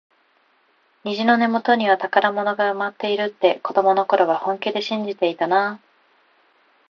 [1.03, 5.79] 虹の根元には宝物が埋まっているって、子どもの頃は本気で信じてたなあ。